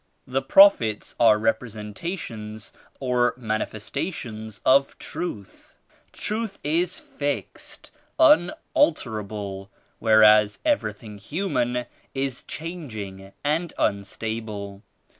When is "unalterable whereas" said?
8.17-10.57